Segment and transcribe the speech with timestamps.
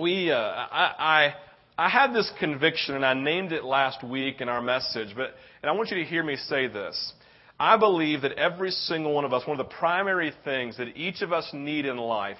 [0.00, 1.34] we, uh, I,
[1.78, 5.34] I, I had this conviction, and I named it last week in our message, but,
[5.62, 7.12] and I want you to hear me say this.
[7.58, 11.20] I believe that every single one of us, one of the primary things that each
[11.20, 12.38] of us need in life,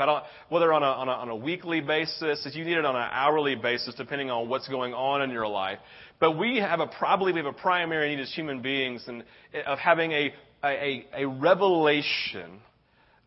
[0.49, 3.09] whether on a, on a, on a weekly basis, if you need it on an
[3.13, 5.79] hourly basis, depending on what's going on in your life,
[6.21, 9.23] but we have a, probably we have a primary need as human beings and,
[9.67, 10.33] of having a,
[10.65, 12.61] a, a revelation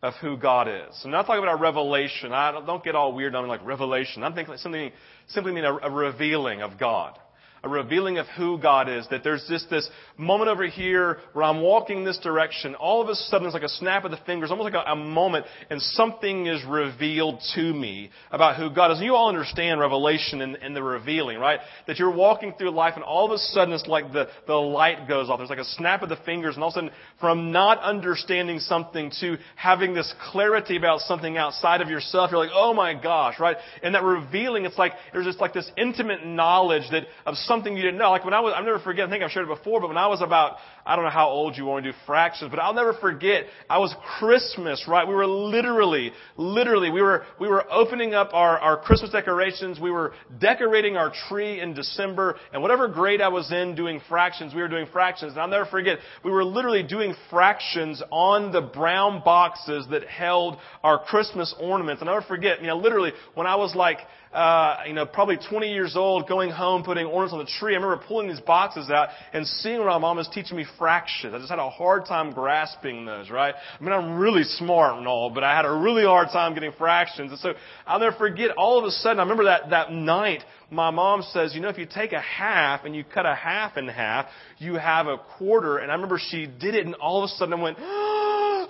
[0.04, 1.00] of who God is.
[1.02, 2.30] I'm not talking about a revelation.
[2.30, 4.22] I don't, don't get all weird on like revelation.
[4.22, 4.92] I'm thinking something
[5.28, 7.18] simply mean a, a revealing of God
[7.64, 9.06] a revealing of who God is.
[9.10, 12.74] That there's just this moment over here where I'm walking this direction.
[12.74, 14.96] All of a sudden, it's like a snap of the fingers, almost like a, a
[14.96, 18.98] moment, and something is revealed to me about who God is.
[18.98, 21.60] And you all understand revelation and, and the revealing, right?
[21.86, 25.08] That you're walking through life, and all of a sudden, it's like the, the light
[25.08, 25.38] goes off.
[25.38, 26.90] There's like a snap of the fingers, and all of a sudden,
[27.20, 32.54] from not understanding something to having this clarity about something outside of yourself, you're like,
[32.54, 33.56] oh my gosh, right?
[33.82, 37.76] And that revealing, it's like, there's just like this intimate knowledge that of something something
[37.76, 38.10] you didn't know.
[38.10, 39.96] Like when I was, I'll never forget, I think I've shared it before, but when
[39.96, 42.74] I was about, I don't know how old you want to do fractions, but I'll
[42.74, 45.06] never forget, I was Christmas, right?
[45.06, 49.92] We were literally, literally, we were, we were opening up our, our Christmas decorations, we
[49.92, 54.60] were decorating our tree in December, and whatever grade I was in doing fractions, we
[54.60, 55.32] were doing fractions.
[55.32, 60.56] And I'll never forget, we were literally doing fractions on the brown boxes that held
[60.82, 62.02] our Christmas ornaments.
[62.02, 63.98] And I'll never forget, you know, literally, when I was like,
[64.34, 67.74] uh, you know, probably 20 years old, going home, putting ornaments on the tree.
[67.74, 71.32] I remember pulling these boxes out and seeing where my mom was teaching me fractions.
[71.32, 73.54] I just had a hard time grasping those, right?
[73.54, 76.72] I mean, I'm really smart and all, but I had a really hard time getting
[76.72, 77.30] fractions.
[77.30, 77.54] And so
[77.86, 81.54] I'll never forget, all of a sudden, I remember that, that night, my mom says,
[81.54, 84.26] you know, if you take a half and you cut a half in half,
[84.58, 85.78] you have a quarter.
[85.78, 87.78] And I remember she did it and all of a sudden I went,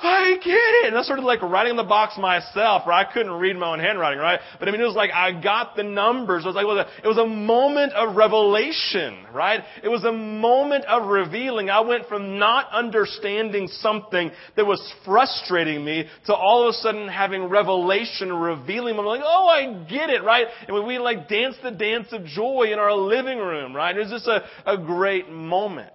[0.05, 0.89] I get it.
[0.89, 3.07] And I started like writing the box myself, right?
[3.07, 4.41] I couldn't read my own handwriting, right?
[4.59, 6.45] But I mean, it was like I got the numbers.
[6.45, 9.61] It was like, it was a, it was a moment of revelation, right?
[9.83, 11.71] It was a moment of revealing.
[11.71, 17.09] I went from not understanding something that was frustrating me to all of a sudden
[17.09, 18.99] having revelation, revealing.
[18.99, 20.47] I'm like, oh, I get it, right?
[20.69, 23.97] And we like dance the dance of joy in our living room, right?
[23.97, 25.93] It was just a, a great moment.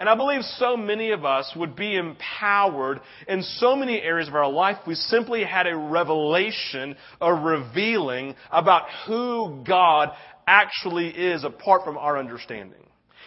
[0.00, 4.34] And I believe so many of us would be empowered in so many areas of
[4.34, 4.78] our life.
[4.86, 10.08] We simply had a revelation, a revealing about who God
[10.46, 12.80] actually is apart from our understanding.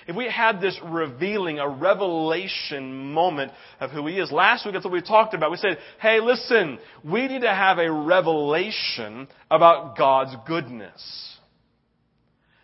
[0.07, 4.31] If we had this revealing, a revelation moment of who He is.
[4.31, 5.51] Last week, that's what we talked about.
[5.51, 11.38] We said, hey, listen, we need to have a revelation about God's goodness.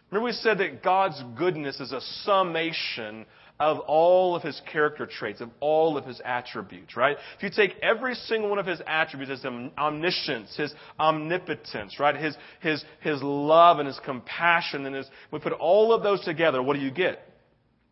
[0.09, 3.28] Remember we said that God's goodness is a summation
[3.59, 7.18] of all of his character traits, of all of his attributes, right?
[7.38, 9.46] If you take every single one of his attributes, his
[9.78, 12.16] omniscience, his omnipotence, right?
[12.16, 16.64] His, his, his love and his compassion and his, we put all of those together,
[16.64, 17.19] what do you get?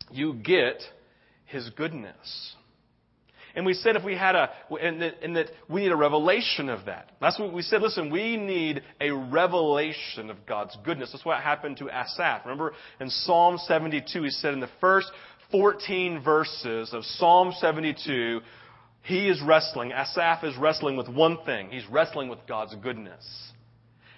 [0.10, 0.82] You get
[1.46, 2.56] his goodness.
[3.58, 6.70] And we said if we had a, and that, and that, we need a revelation
[6.70, 7.12] of that.
[7.20, 7.82] That's what we said.
[7.82, 11.12] Listen, we need a revelation of God's goodness.
[11.12, 12.44] That's what happened to Asaph.
[12.46, 15.12] Remember in Psalm 72, he said in the first
[15.52, 18.42] 14 verses of Psalm 72,
[19.04, 21.70] he is wrestling, Asaph is wrestling with one thing.
[21.70, 23.26] He's wrestling with God's goodness.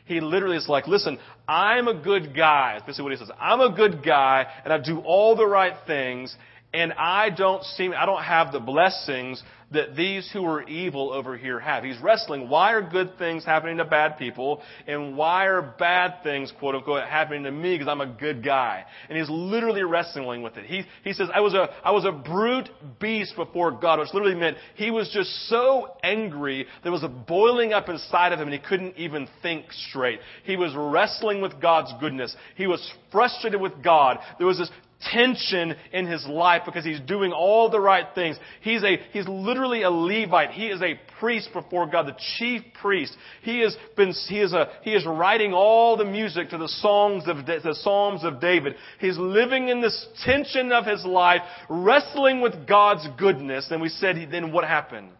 [0.06, 2.80] He literally is like, listen, I'm a good guy.
[2.88, 3.30] This is what he says.
[3.40, 6.36] I'm a good guy and I do all the right things
[6.74, 9.42] and I don't seem, I don't have the blessings
[9.72, 11.84] that these who are evil over here have.
[11.84, 12.50] He's wrestling.
[12.50, 14.62] Why are good things happening to bad people?
[14.88, 18.86] And why are bad things, quote unquote, happening to me because I'm a good guy?
[19.10, 20.66] And he's literally wrestling with it.
[20.66, 22.70] He, he says, I was a, I was a brute
[23.00, 27.74] beast before God, which literally meant he was just so angry there was a boiling
[27.74, 30.20] up inside of him and he couldn't even think straight.
[30.44, 32.36] He was wrestling with God's goodness.
[32.56, 34.18] He was frustrated with God.
[34.38, 34.72] There was this
[35.02, 38.38] tension in his life because he's doing all the right things.
[38.62, 40.52] He's a, he's literally a Levite.
[40.52, 43.16] He is a priest before God, the chief priest.
[43.42, 47.24] He has been, he is a, he is writing all the music to the songs
[47.28, 48.76] of, the Psalms of David.
[49.00, 53.70] He's living in this tension of his life, wrestling with God's goodness.
[53.72, 55.12] And we said, then what happened?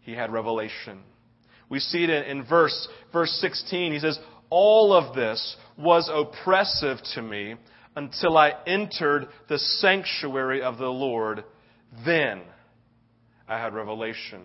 [0.00, 1.02] He had revelation.
[1.68, 3.92] We see it in, in verse, verse 16.
[3.92, 4.18] He says,
[4.48, 7.54] all of this was oppressive to me
[7.96, 11.44] until I entered the sanctuary of the Lord.
[12.04, 12.42] Then
[13.48, 14.42] I had revelation.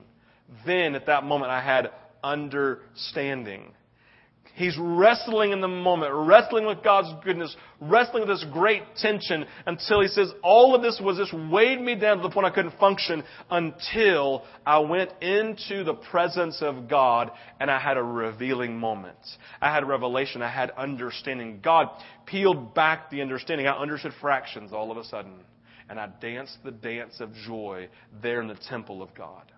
[0.66, 1.92] Then at that moment I had
[2.24, 3.74] understanding.
[4.56, 10.00] He's wrestling in the moment, wrestling with God's goodness, wrestling with this great tension until
[10.00, 12.80] he says, all of this was just weighed me down to the point I couldn't
[12.80, 13.22] function
[13.52, 19.18] until I went into the presence of God and I had a revealing moment.
[19.60, 20.42] I had revelation.
[20.42, 21.60] I had understanding.
[21.62, 21.90] God
[22.26, 23.68] peeled back the understanding.
[23.68, 25.34] I understood fractions all of a sudden.
[25.90, 27.90] And I danced the dance of joy
[28.22, 29.52] there in the temple of God.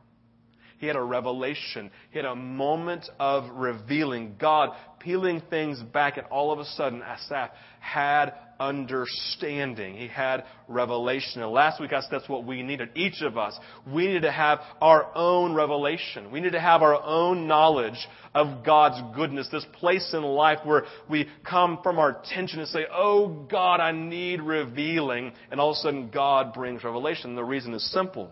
[0.77, 1.91] He had a revelation.
[2.12, 4.35] He had a moment of revealing.
[4.39, 9.95] God peeling things back, and all of a sudden, Asaph had understanding.
[9.95, 11.41] He had revelation.
[11.41, 12.89] And last week I said that's what we needed.
[12.95, 13.57] Each of us.
[13.91, 16.31] We needed to have our own revelation.
[16.31, 19.47] We need to have our own knowledge of God's goodness.
[19.51, 23.91] This place in life where we come from our tension and say, Oh God, I
[23.91, 25.33] need revealing.
[25.51, 27.35] And all of a sudden God brings revelation.
[27.35, 28.31] The reason is simple.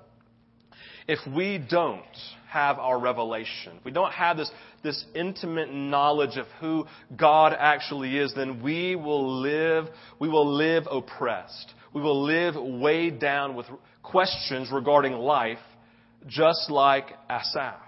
[1.07, 2.01] If we don't
[2.49, 4.51] have our revelation, if we don't have this,
[4.83, 9.85] this intimate knowledge of who God actually is, then we will live,
[10.19, 11.73] we will live oppressed.
[11.93, 13.67] We will live weighed down with
[14.03, 15.59] questions regarding life,
[16.27, 17.79] just like Asaph.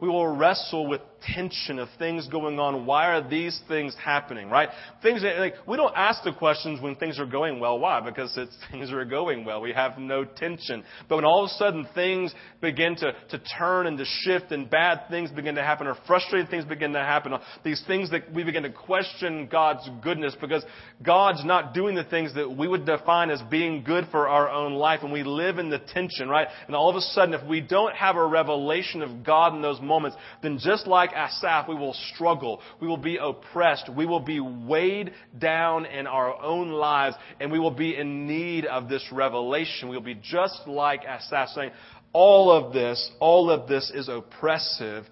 [0.00, 2.86] We will wrestle with tension of things going on.
[2.86, 4.68] Why are these things happening, right?
[5.02, 7.78] Things that, like, we don't ask the questions when things are going well.
[7.78, 8.00] Why?
[8.00, 9.60] Because it's, things are going well.
[9.60, 10.84] We have no tension.
[11.08, 14.68] But when all of a sudden things begin to, to turn and to shift and
[14.68, 17.34] bad things begin to happen or frustrating things begin to happen,
[17.64, 20.64] these things that we begin to question God's goodness because
[21.02, 24.74] God's not doing the things that we would define as being good for our own
[24.74, 26.48] life and we live in the tension, right?
[26.66, 29.80] And all of a sudden if we don't have a revelation of God in those
[29.80, 32.60] moments, then just like Asaph, we will struggle.
[32.80, 33.88] We will be oppressed.
[33.94, 38.64] We will be weighed down in our own lives, and we will be in need
[38.64, 39.88] of this revelation.
[39.88, 41.70] We'll be just like Asaph, saying,
[42.12, 45.04] all of this, all of this is oppressive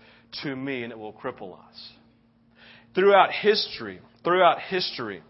[0.43, 1.93] to me, and it will cripple us.
[2.95, 5.23] Throughout history, throughout history,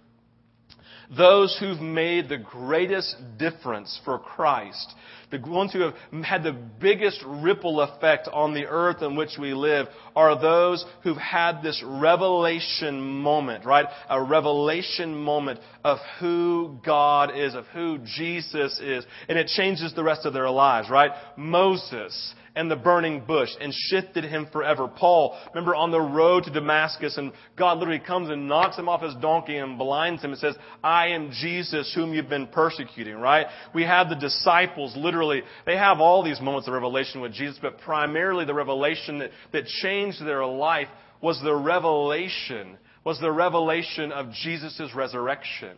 [1.15, 4.95] those who've made the greatest difference for Christ
[5.31, 5.95] the ones who have
[6.25, 11.17] had the biggest ripple effect on the earth in which we live are those who've
[11.17, 13.87] had this revelation moment, right?
[14.09, 19.05] A revelation moment of who God is, of who Jesus is.
[19.29, 21.11] And it changes the rest of their lives, right?
[21.37, 24.89] Moses and the burning bush and shifted him forever.
[24.89, 29.03] Paul, remember on the road to Damascus and God literally comes and knocks him off
[29.03, 33.47] his donkey and blinds him and says, I am Jesus whom you've been persecuting, right?
[33.75, 37.79] We have the disciples literally, they have all these moments of revelation with Jesus, but
[37.79, 40.89] primarily the revelation that, that changed their life
[41.21, 45.77] was the revelation, was the revelation of Jesus' resurrection.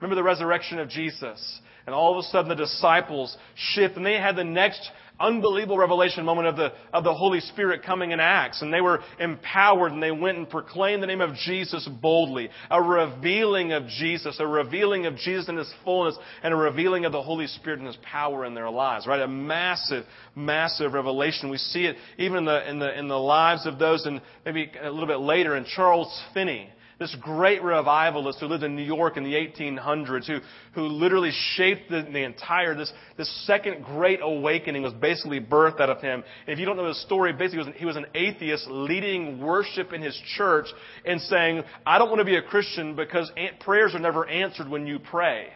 [0.00, 1.60] Remember the resurrection of Jesus?
[1.86, 6.24] And all of a sudden the disciples shift and they had the next unbelievable revelation
[6.24, 8.62] moment of the, of the Holy Spirit coming in Acts.
[8.62, 12.50] And they were empowered and they went and proclaimed the name of Jesus boldly.
[12.70, 17.12] A revealing of Jesus, a revealing of Jesus in His fullness, and a revealing of
[17.12, 19.06] the Holy Spirit and His power in their lives.
[19.06, 19.20] Right?
[19.20, 20.04] A massive,
[20.34, 21.50] massive revelation.
[21.50, 24.70] We see it even in the, in the, in the lives of those and maybe
[24.80, 29.16] a little bit later in Charles Finney this great revivalist who lived in New York
[29.16, 30.38] in the 1800s, who,
[30.74, 35.90] who literally shaped the, the entire, this, this second great awakening was basically birthed out
[35.90, 36.24] of him.
[36.46, 39.40] And if you don't know his story, basically he was, he was an atheist leading
[39.40, 40.66] worship in his church
[41.04, 44.86] and saying, I don't want to be a Christian because prayers are never answered when
[44.86, 45.48] you pray.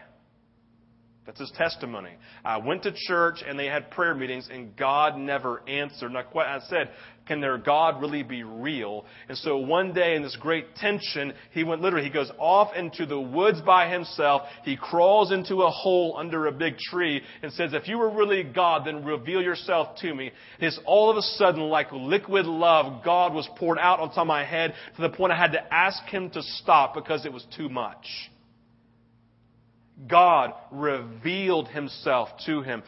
[1.31, 2.11] That's his testimony.
[2.44, 6.11] I went to church and they had prayer meetings and God never answered.
[6.11, 6.91] Now, I said,
[7.25, 9.05] can their God really be real?
[9.29, 13.06] And so one day in this great tension, he went literally, he goes off into
[13.06, 14.43] the woods by himself.
[14.65, 18.43] He crawls into a hole under a big tree and says, if you were really
[18.43, 20.32] God, then reveal yourself to me.
[20.58, 23.05] It's all of a sudden like liquid love.
[23.05, 26.29] God was poured out onto my head to the point I had to ask him
[26.31, 28.05] to stop because it was too much.
[30.07, 32.83] God revealed himself to him.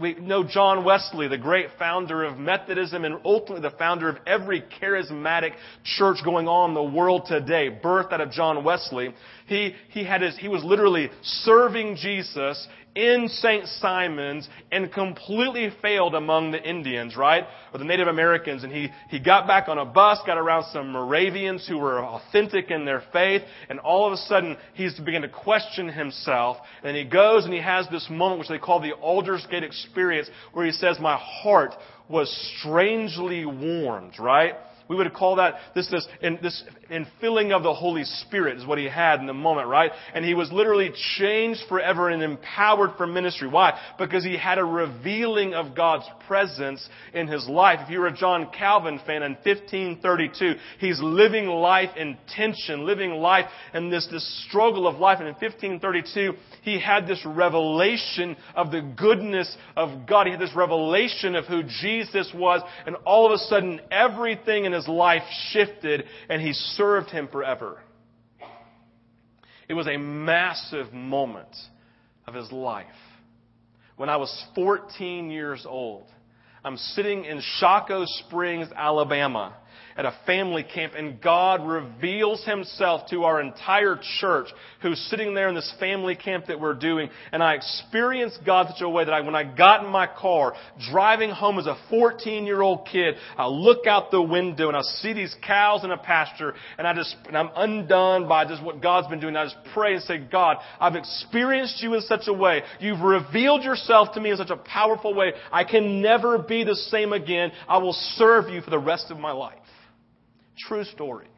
[0.00, 4.62] We know John Wesley, the great founder of Methodism and ultimately the founder of every
[4.80, 5.52] charismatic
[5.84, 9.14] church going on in the world today, birthed out of John Wesley.
[9.46, 13.66] He, he had his, he was literally serving Jesus in St.
[13.66, 17.44] Simon's and completely failed among the Indians, right?
[17.72, 18.64] Or the Native Americans.
[18.64, 22.70] And he, he got back on a bus, got around some Moravians who were authentic
[22.70, 26.56] in their faith, and all of a sudden he's beginning to question himself.
[26.82, 28.94] And he goes and he has this moment which they call the
[29.50, 31.74] Aldersgate experience where he says, my heart
[32.08, 32.30] was
[32.60, 34.54] strangely warmed, right?
[34.90, 38.76] We would call that this, this, in, this infilling of the Holy Spirit is what
[38.76, 39.92] he had in the moment, right?
[40.12, 43.46] And he was literally changed forever and empowered for ministry.
[43.46, 43.78] Why?
[44.00, 47.78] Because he had a revealing of God's presence in his life.
[47.84, 53.12] If you were a John Calvin fan in 1532, he's living life in tension, living
[53.12, 55.18] life in this, this struggle of life.
[55.20, 56.32] And in 1532,
[56.62, 60.26] he had this revelation of the goodness of God.
[60.26, 62.60] He had this revelation of who Jesus was.
[62.86, 67.80] And all of a sudden, everything in his life shifted and he served him forever.
[69.68, 71.54] It was a massive moment
[72.26, 72.86] of his life.
[73.96, 76.06] When I was 14 years old,
[76.64, 79.54] I'm sitting in Shocco Springs, Alabama,
[79.96, 84.48] at a family camp and God reveals himself to our entire church
[84.82, 87.10] who's sitting there in this family camp that we're doing.
[87.32, 90.54] And I experienced God such a way that I, when I got in my car,
[90.90, 94.82] driving home as a 14 year old kid, I look out the window and I
[94.82, 98.82] see these cows in a pasture and I just, and I'm undone by just what
[98.82, 99.36] God's been doing.
[99.36, 102.62] I just pray and say, God, I've experienced you in such a way.
[102.78, 105.32] You've revealed yourself to me in such a powerful way.
[105.52, 107.52] I can never be the same again.
[107.68, 109.59] I will serve you for the rest of my life.
[110.66, 111.28] True story.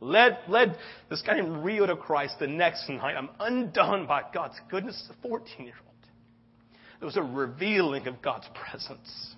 [0.00, 0.76] Led, led
[1.08, 3.16] this guy named Rio to Christ the next night.
[3.16, 5.08] I'm undone by God's goodness.
[5.10, 5.96] A 14 year old.
[7.00, 9.34] There was a revealing of God's presence.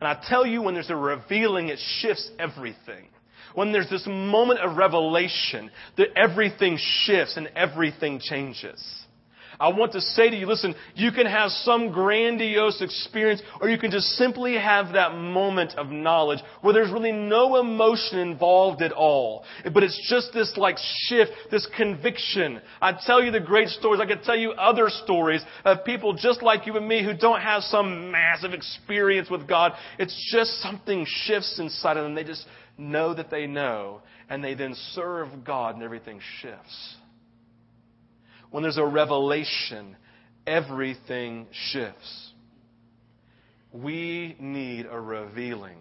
[0.00, 3.08] And I tell you, when there's a revealing, it shifts everything.
[3.54, 9.03] When there's this moment of revelation, that everything shifts and everything changes.
[9.60, 13.78] I want to say to you, listen, you can have some grandiose experience or you
[13.78, 18.92] can just simply have that moment of knowledge where there's really no emotion involved at
[18.92, 19.44] all.
[19.72, 22.60] But it's just this like shift, this conviction.
[22.80, 24.00] I tell you the great stories.
[24.00, 27.40] I could tell you other stories of people just like you and me who don't
[27.40, 29.72] have some massive experience with God.
[29.98, 32.14] It's just something shifts inside of them.
[32.14, 32.46] They just
[32.76, 36.96] know that they know and they then serve God and everything shifts
[38.54, 39.96] when there's a revelation,
[40.46, 42.32] everything shifts.
[43.72, 45.78] We need a revealing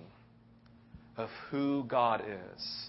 [1.15, 2.87] of who God is.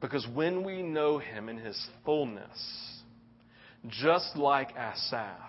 [0.00, 2.58] Because when we know Him in His fullness,
[3.86, 5.48] just like Asaph,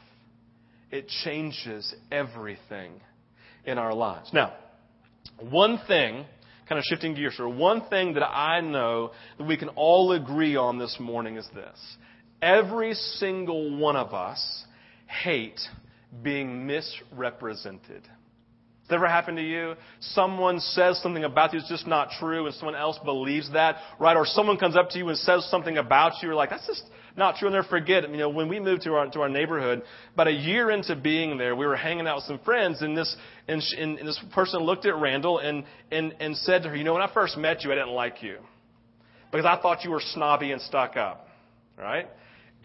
[0.91, 2.91] it changes everything
[3.65, 4.29] in our lives.
[4.31, 4.53] Now,
[5.39, 6.23] one thing,
[6.69, 10.55] kind of shifting gears here, one thing that I know that we can all agree
[10.55, 11.79] on this morning is this
[12.45, 14.65] Every single one of us
[15.07, 15.59] hate
[16.21, 18.03] being misrepresented.
[18.87, 19.73] That ever happened to you?
[19.99, 24.15] Someone says something about you that's just not true and someone else believes that, right?
[24.15, 26.83] Or someone comes up to you and says something about you, you're like, that's just
[27.17, 27.47] not true.
[27.47, 29.81] And they forget, you know, when we moved to our, to our neighborhood,
[30.13, 33.17] about a year into being there, we were hanging out with some friends and this,
[33.47, 36.83] and, and, and this person looked at Randall and, and, and said to her, you
[36.83, 38.37] know, when I first met you, I didn't like you.
[39.31, 41.27] Because I thought you were snobby and stuck up.
[41.75, 42.07] Right?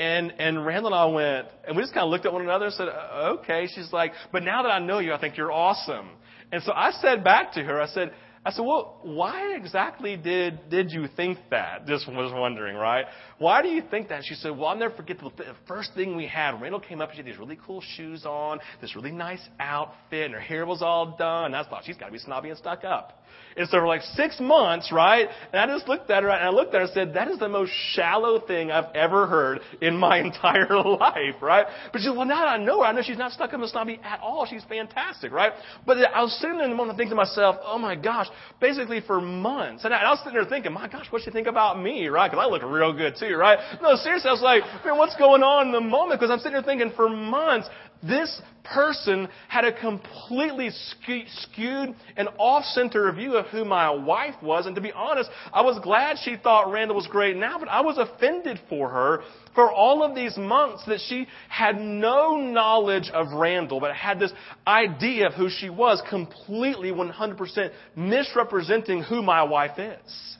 [0.00, 2.64] And, and Randall and I went, and we just kind of looked at one another
[2.64, 3.68] and said, okay.
[3.74, 6.08] She's like, but now that I know you, I think you're awesome.
[6.50, 10.70] And so I said back to her, I said, I said, well, why exactly did,
[10.70, 11.86] did you think that?
[11.86, 13.04] Just was wondering, right?
[13.36, 14.22] Why do you think that?
[14.24, 15.30] She said, well, I'll never forget the,
[15.68, 16.58] first thing we had.
[16.58, 20.34] Randall came up, she had these really cool shoes on, this really nice outfit, and
[20.34, 21.46] her hair was all done.
[21.46, 23.20] And I thought, she's got to be snobby and stuck up.
[23.56, 25.28] And so for like six months, right?
[25.52, 27.38] And I just looked at her and I looked at her and said, that is
[27.38, 31.66] the most shallow thing I've ever heard in my entire life, right?
[31.92, 33.68] But she said, well, now I know her, I know she's not stuck up and
[33.68, 34.46] snobby at all.
[34.46, 35.52] She's fantastic, right?
[35.84, 38.28] But I was sitting there in the moment thinking to myself, oh my gosh,
[38.60, 39.84] basically for months.
[39.84, 42.30] And I, was sitting there thinking, my gosh, what she think about me, right?
[42.30, 43.58] Because I look real good too, right?
[43.82, 46.20] No, seriously, I was like, man, what's going on in the moment?
[46.20, 47.68] Because I'm sitting there thinking for months,
[48.02, 54.66] this person had a completely skewed and off-center view of who my wife was.
[54.66, 57.80] And to be honest, I was glad she thought Randall was great now, but I
[57.80, 59.22] was offended for her
[59.54, 64.32] for all of these months that she had no knowledge of Randall, but had this
[64.66, 70.36] idea of who she was, completely 100% misrepresenting who my wife is.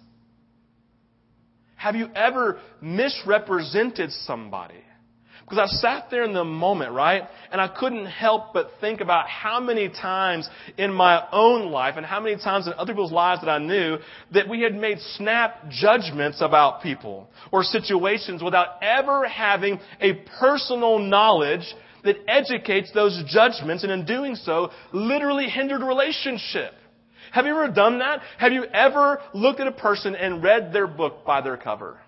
[1.77, 4.85] Have you ever misrepresented somebody?
[5.51, 7.25] Because I sat there in the moment, right?
[7.51, 12.07] And I couldn't help but think about how many times in my own life and
[12.07, 13.99] how many times in other people's lives that I knew
[14.33, 21.01] that we had made snap judgments about people or situations without ever having a personal
[21.01, 26.75] knowledge that educates those judgments and in doing so literally hindered relationship.
[27.33, 28.21] Have you ever done that?
[28.39, 31.99] Have you ever looked at a person and read their book by their cover?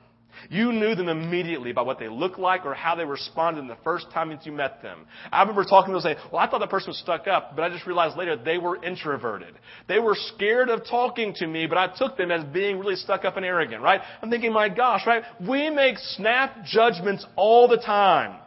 [0.50, 3.76] You knew them immediately by what they looked like or how they responded in the
[3.84, 5.06] first time that you met them.
[5.30, 7.56] I remember talking to them and saying, well, I thought that person was stuck up,
[7.56, 9.54] but I just realized later they were introverted.
[9.88, 13.25] They were scared of talking to me, but I took them as being really stuck
[13.25, 14.00] up and arrogant, right?
[14.20, 15.22] I'm thinking, my gosh, right?
[15.40, 18.41] We make snap judgments all the time.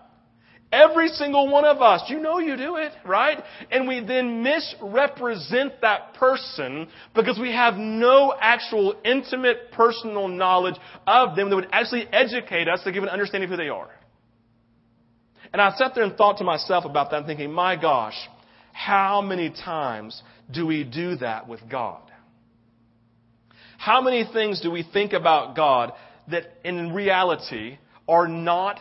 [0.75, 2.01] Every single one of us.
[2.09, 3.41] You know you do it, right?
[3.71, 10.75] And we then misrepresent that person because we have no actual intimate personal knowledge
[11.07, 13.89] of them that would actually educate us to give an understanding of who they are.
[15.53, 18.17] And I sat there and thought to myself about that thinking, my gosh,
[18.73, 22.01] how many times do we do that with God?
[23.77, 25.93] How many things do we think about God
[26.27, 27.77] that in reality
[28.09, 28.77] are not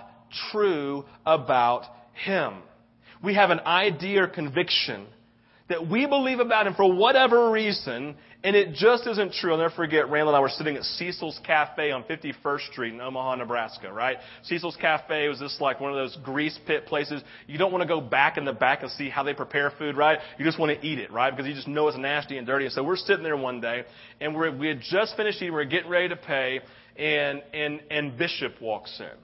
[0.51, 1.85] true about
[2.25, 2.55] Him.
[3.23, 5.07] We have an idea or conviction
[5.69, 9.53] that we believe about Him for whatever reason, and it just isn't true.
[9.53, 13.01] I'll never forget, Randall and I were sitting at Cecil's Cafe on 51st Street in
[13.01, 14.19] Omaha, Nebraska, right?
[14.43, 17.23] Cecil's Cafe was just like one of those grease pit places.
[17.47, 19.97] You don't want to go back in the back and see how they prepare food,
[19.97, 20.19] right?
[20.39, 21.31] You just want to eat it, right?
[21.31, 22.67] Because you just know it's nasty and dirty.
[22.67, 23.85] And so we're sitting there one day,
[24.21, 26.61] and we had just finished eating, we are getting ready to pay,
[26.99, 29.17] and, and, and Bishop walks in.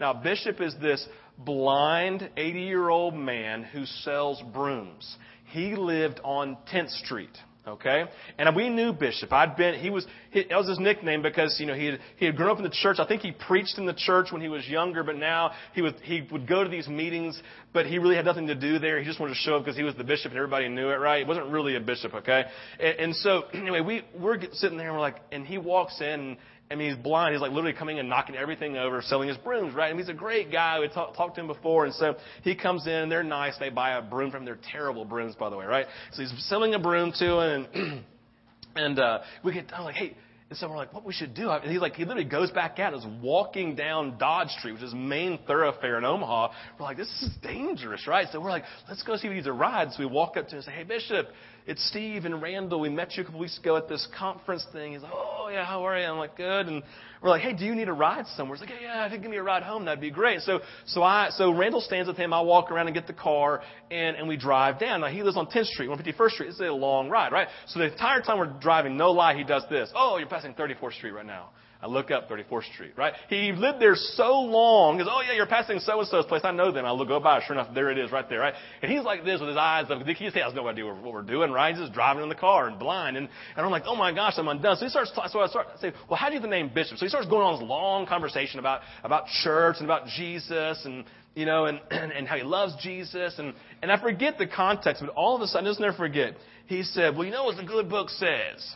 [0.00, 1.06] Now, Bishop is this
[1.38, 5.16] blind 80 year old man who sells brooms.
[5.46, 7.36] He lived on 10th Street.
[7.66, 8.04] Okay,
[8.36, 9.32] and we knew Bishop.
[9.32, 9.80] I'd been.
[9.80, 10.06] He was.
[10.32, 12.62] He, that was his nickname because you know he had he had grown up in
[12.62, 12.98] the church.
[12.98, 15.94] I think he preached in the church when he was younger, but now he was
[16.02, 17.40] he would go to these meetings,
[17.72, 18.98] but he really had nothing to do there.
[18.98, 20.96] He just wanted to show up because he was the bishop and everybody knew it.
[20.96, 21.22] Right?
[21.22, 22.12] He wasn't really a bishop.
[22.12, 22.44] Okay,
[22.78, 26.36] and, and so anyway, we we're sitting there and we're like, and he walks in
[26.70, 27.34] I mean, he's blind.
[27.34, 29.90] He's like literally coming and knocking everything over, selling his brooms, right?
[29.90, 30.80] And he's a great guy.
[30.80, 31.84] We talked talk to him before.
[31.84, 33.54] And so he comes in, and they're nice.
[33.58, 34.44] They buy a broom from him.
[34.46, 35.86] They're terrible brooms, by the way, right?
[36.12, 38.04] So he's selling a broom to him, and,
[38.76, 40.16] and uh, we get done like, hey,
[40.50, 41.50] and so we're like, what we should do?
[41.50, 44.94] And he's like, he literally goes back out, is walking down Dodge Street, which is
[44.94, 46.52] main thoroughfare in Omaha.
[46.78, 48.28] We're like, this is dangerous, right?
[48.30, 49.92] So we're like, let's go see if he needs a ride.
[49.92, 51.28] So we walk up to him and say, hey, Bishop,
[51.66, 52.78] it's Steve and Randall.
[52.78, 54.92] We met you a couple weeks ago at this conference thing.
[54.92, 56.04] He's like, oh, yeah, how are you?
[56.04, 56.66] I'm like, good.
[56.66, 56.82] And
[57.22, 58.56] we're like, hey, do you need a ride somewhere?
[58.56, 60.40] He's like, yeah, yeah, if you give me a ride home, that'd be great.
[60.40, 62.34] So, so I, so Randall stands with him.
[62.34, 65.00] I walk around and get the car and, and we drive down.
[65.00, 66.48] Now he lives on 10th Street, 151st Street.
[66.50, 67.48] It's a long ride, right?
[67.68, 69.90] So the entire time we're driving, no lie, he does this.
[69.96, 71.50] Oh, you're passing 34th Street right now.
[71.84, 73.12] I look up 34th Street, right?
[73.28, 74.96] He lived there so long.
[74.96, 76.40] He goes, oh yeah, you're passing so and so's place.
[76.42, 76.86] I know them.
[76.86, 77.44] I look go by.
[77.44, 78.54] Sure enough, there it is, right there, right?
[78.80, 80.00] And he's like this with his eyes up.
[80.06, 81.74] He has no idea what we're doing, right?
[81.74, 83.18] He's just driving in the car and blind.
[83.18, 84.76] And, and I'm like, oh my gosh, I'm undone.
[84.78, 85.12] So he starts.
[85.30, 86.96] So I start say, well, how do you the name Bishop?
[86.96, 91.04] So he starts going on this long conversation about about church and about Jesus and
[91.34, 93.34] you know, and, and, and how he loves Jesus.
[93.38, 96.34] And, and I forget the context, but all of a sudden, just never forget,
[96.66, 98.74] he said, well, you know what the good book says?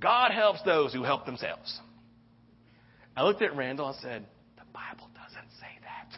[0.00, 1.80] God helps those who help themselves.
[3.18, 4.24] I looked at Randall and said,
[4.56, 5.07] the Bible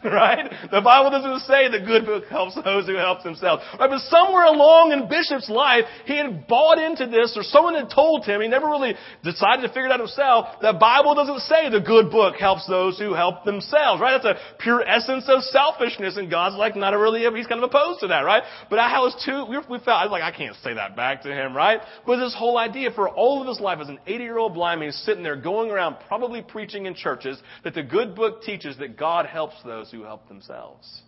[0.04, 0.48] right?
[0.70, 3.62] The Bible doesn't say the good book helps those who help themselves.
[3.78, 3.90] Right?
[3.90, 8.24] But somewhere along in Bishop's life, he had bought into this or someone had told
[8.24, 11.84] him, he never really decided to figure it out himself, the Bible doesn't say the
[11.84, 14.16] good book helps those who help themselves, right?
[14.16, 18.00] That's a pure essence of selfishness and God's like not really, he's kind of opposed
[18.00, 18.42] to that, right?
[18.70, 21.22] But I was too, we, we felt, I was like, I can't say that back
[21.24, 21.80] to him, right?
[22.06, 24.80] But this whole idea for all of his life as an 80 year old blind
[24.80, 28.96] man, sitting there going around probably preaching in churches that the good book teaches that
[28.96, 31.02] God helps those who help themselves.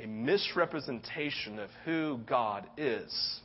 [0.00, 3.40] A misrepresentation of who God is.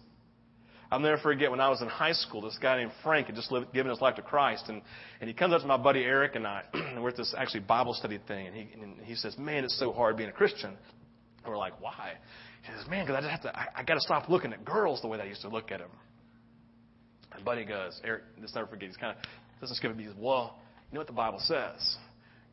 [0.91, 3.51] I'll never forget when I was in high school, this guy named Frank had just
[3.51, 4.65] lived, given his life to Christ.
[4.69, 4.81] And,
[5.21, 7.59] and he comes up to my buddy Eric and I, and we're at this actually
[7.62, 8.47] Bible study thing.
[8.47, 10.71] And he, and he says, Man, it's so hard being a Christian.
[10.71, 12.13] And we're like, Why?
[12.63, 14.65] He says, Man, because I just have to, I, I got to stop looking at
[14.65, 15.91] girls the way that I used to look at them.
[17.33, 19.23] And buddy goes, Eric, just never forget, he's kind of,
[19.62, 19.97] doesn't skip it.
[19.97, 20.57] He says, Well,
[20.89, 21.97] you know what the Bible says?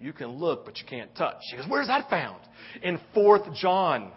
[0.00, 1.36] You can look, but you can't touch.
[1.50, 2.40] She goes, Where's that found?
[2.82, 4.12] In 4th John.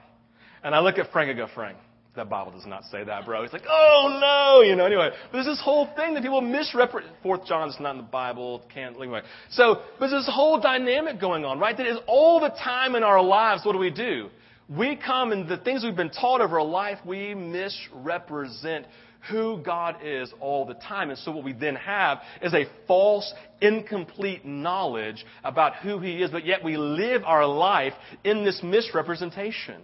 [0.63, 1.77] And I look at Frank and go, Frank,
[2.15, 3.43] that Bible does not say that, bro.
[3.43, 4.85] He's like, oh no, you know.
[4.85, 7.13] Anyway, but there's this whole thing that people misrepresent.
[7.23, 8.63] Fourth John John's not in the Bible.
[8.73, 9.21] Can't anyway.
[9.51, 11.75] So, there's this whole dynamic going on, right?
[11.75, 13.65] That is all the time in our lives.
[13.65, 14.29] What do we do?
[14.69, 18.85] We come and the things we've been taught over a life, we misrepresent
[19.29, 21.09] who God is all the time.
[21.09, 26.31] And so what we then have is a false, incomplete knowledge about who He is,
[26.31, 29.81] but yet we live our life in this misrepresentation.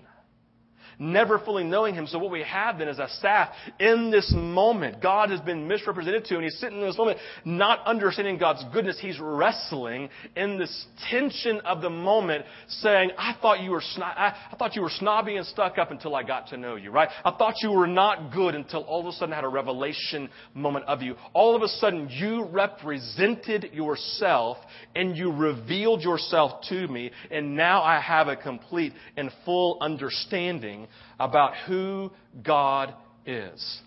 [0.99, 2.08] Never fully knowing Him.
[2.08, 5.01] So what we have then is Asaph in this moment.
[5.01, 8.97] God has been misrepresented to, and he's sitting in this moment not understanding God's goodness.
[8.99, 14.36] He's wrestling in this tension of the moment, saying, I thought you were, sno- I,
[14.51, 17.10] I thought you were snobby and stuck up until I got to know you, right?
[17.23, 20.29] I thought you were not good until all of a sudden I had a revelation
[20.53, 21.15] moment of you.
[21.34, 24.58] All of a sudden you represented yourself
[24.95, 30.85] and you revealed yourself to me, and now I have a complete and full understanding
[31.19, 32.12] about who
[32.43, 32.93] God
[33.26, 33.82] is.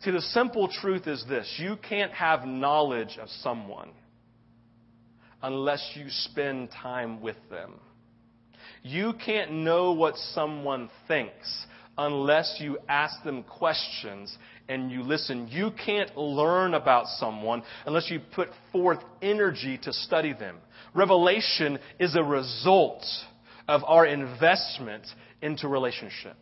[0.00, 3.90] See, the simple truth is this you can't have knowledge of someone
[5.42, 7.74] unless you spend time with them.
[8.82, 14.36] You can't know what someone thinks unless you ask them questions
[14.68, 15.48] and you listen.
[15.48, 20.56] You can't learn about someone unless you put forth energy to study them.
[20.94, 23.04] Revelation is a result
[23.68, 25.06] of our investment
[25.44, 26.36] into relationship.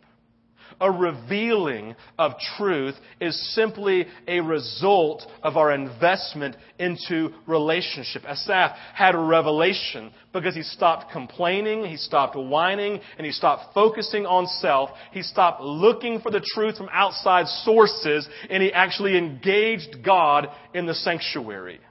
[0.81, 8.23] A revealing of truth is simply a result of our investment into relationship.
[8.25, 14.25] Asaph had a revelation because he stopped complaining, he stopped whining, and he stopped focusing
[14.25, 14.89] on self.
[15.11, 20.87] He stopped looking for the truth from outside sources, and he actually engaged God in
[20.87, 21.81] the sanctuary.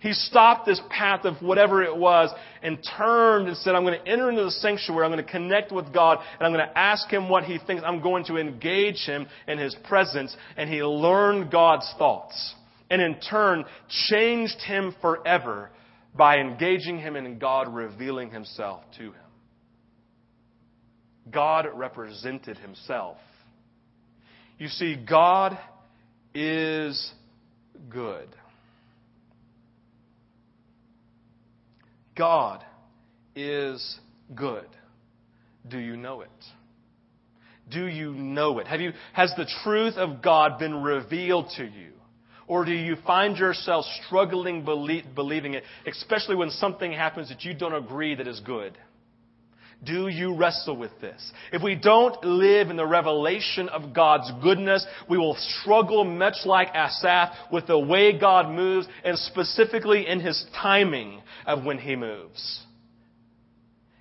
[0.00, 2.30] He stopped this path of whatever it was
[2.62, 5.04] and turned and said, I'm going to enter into the sanctuary.
[5.04, 7.82] I'm going to connect with God and I'm going to ask Him what He thinks.
[7.86, 10.34] I'm going to engage Him in His presence.
[10.56, 12.54] And he learned God's thoughts
[12.90, 13.64] and in turn
[14.08, 15.70] changed him forever
[16.14, 19.14] by engaging Him and God revealing Himself to him.
[21.30, 23.18] God represented Himself.
[24.58, 25.58] You see, God
[26.34, 27.12] is
[27.90, 28.28] good.
[32.20, 32.62] God
[33.34, 33.98] is
[34.34, 34.66] good.
[35.66, 36.28] Do you know it?
[37.70, 38.66] Do you know it?
[38.66, 41.92] Have you, has the truth of God been revealed to you?
[42.46, 47.54] Or do you find yourself struggling belie- believing it, especially when something happens that you
[47.54, 48.76] don't agree that is good?
[49.82, 51.32] Do you wrestle with this?
[51.52, 56.68] If we don't live in the revelation of God's goodness, we will struggle much like
[56.74, 62.60] Asaph with the way God moves and specifically in His timing of when He moves.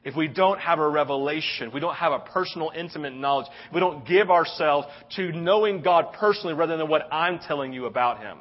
[0.04, 4.06] If we don't have a revelation, we don't have a personal, intimate knowledge, we don't
[4.06, 8.38] give ourselves to knowing God personally rather than what I'm telling you about Him.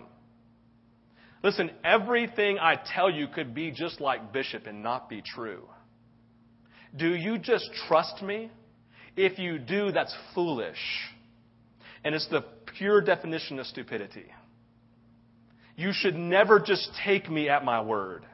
[1.45, 5.69] Listen, everything I tell you could be just like Bishop and not be true.
[6.97, 8.51] Do you just trust me?
[9.17, 10.79] If you do, that's foolish.
[12.05, 12.45] And it's the
[12.79, 14.27] pure definition of stupidity.
[15.77, 18.25] You should never just take me at my word.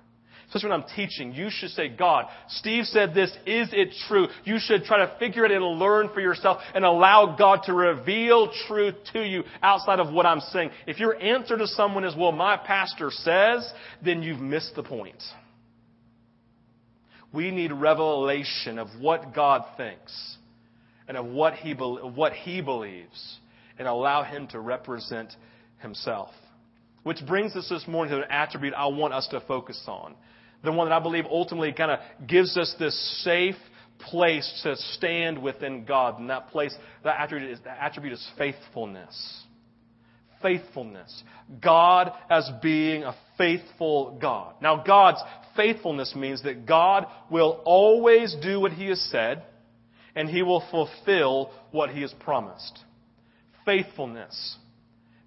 [0.47, 3.31] Especially when I'm teaching, you should say, God, Steve said this.
[3.47, 4.29] Is it true?
[4.45, 8.53] You should try to figure it and learn for yourself and allow God to reveal
[8.69, 10.71] truth to you outside of what I'm saying.
[10.87, 13.69] If your answer to someone is, well, my pastor says,
[14.05, 15.23] then you've missed the point.
[17.35, 20.37] We need revelation of what God thinks
[21.09, 23.39] and of what he, what he believes
[23.79, 25.35] and allow him to represent
[25.79, 26.31] himself.
[27.03, 30.15] Which brings us this morning to an attribute I want us to focus on.
[30.63, 33.57] The one that I believe ultimately kind of gives us this safe
[33.99, 36.19] place to stand within God.
[36.19, 39.44] And that place, that attribute is, that attribute is faithfulness.
[40.45, 41.23] Faithfulness.
[41.63, 44.57] God as being a faithful God.
[44.61, 45.23] Now, God's
[45.57, 49.43] faithfulness means that God will always do what He has said,
[50.15, 52.79] and He will fulfill what He has promised.
[53.65, 54.57] Faithfulness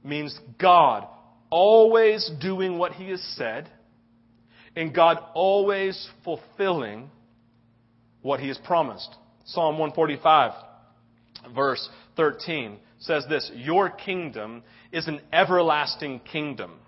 [0.04, 1.08] means God
[1.50, 3.68] always doing what He has said,
[4.76, 7.10] and God always fulfilling
[8.22, 9.10] what He has promised.
[9.46, 10.52] Psalm 145,
[11.56, 16.80] verse 13 says this Your kingdom is an everlasting kingdom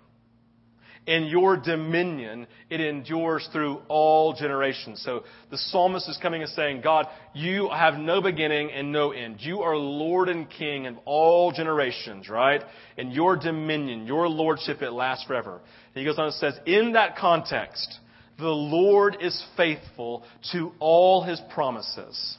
[1.06, 5.02] in your dominion, it endures through all generations.
[5.04, 9.36] So the psalmist is coming and saying, God, you have no beginning and no end.
[9.40, 12.62] You are Lord and King of all generations, right?
[12.98, 15.54] And your dominion, your lordship, it lasts forever.
[15.94, 17.98] And he goes on and says, in that context,
[18.38, 22.36] the Lord is faithful to all his promises.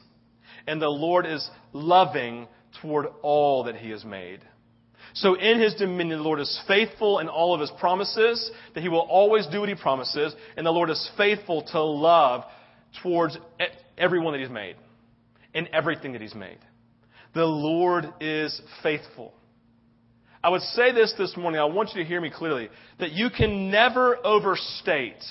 [0.67, 2.47] And the Lord is loving
[2.81, 4.41] toward all that he has made.
[5.13, 8.87] So in his dominion, the Lord is faithful in all of his promises, that he
[8.87, 12.43] will always do what he promises, and the Lord is faithful to love
[13.03, 13.37] towards
[13.97, 14.75] everyone that he's made,
[15.53, 16.59] and everything that he's made.
[17.33, 19.33] The Lord is faithful.
[20.43, 22.69] I would say this this morning, I want you to hear me clearly,
[22.99, 25.23] that you can never overstate,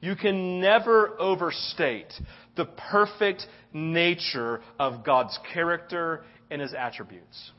[0.00, 2.12] you can never overstate
[2.56, 7.52] the perfect nature of God's character and His attributes.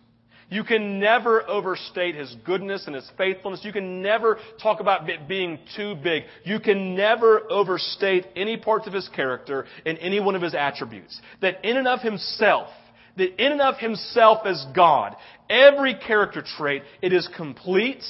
[0.49, 3.62] You can never overstate His goodness and His faithfulness.
[3.63, 6.23] You can never talk about it being too big.
[6.43, 11.19] You can never overstate any parts of His character and any one of His attributes.
[11.41, 12.69] That in and of Himself,
[13.17, 15.15] that in and of Himself as God,
[15.49, 18.03] every character trait, it is complete,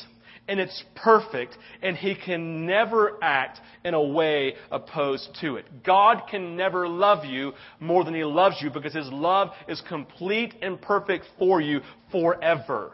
[0.48, 5.66] and it's perfect, and He can never act in a way opposed to it.
[5.84, 10.54] God can never love you more than He loves you because His love is complete
[10.62, 11.82] and perfect for you
[12.12, 12.92] forever.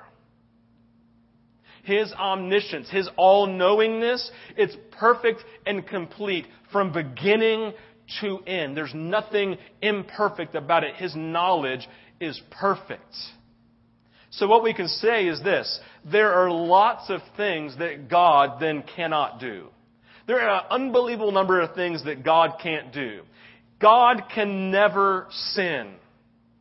[1.83, 7.73] His omniscience, His all-knowingness, it's perfect and complete from beginning
[8.21, 8.77] to end.
[8.77, 10.95] There's nothing imperfect about it.
[10.95, 11.87] His knowledge
[12.19, 13.15] is perfect.
[14.32, 15.80] So what we can say is this.
[16.10, 19.67] There are lots of things that God then cannot do.
[20.26, 23.24] There are an unbelievable number of things that God can't do.
[23.80, 25.96] God can never sin.